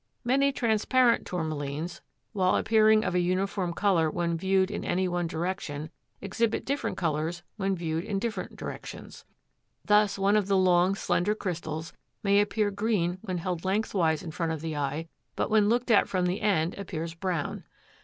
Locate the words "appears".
16.79-17.13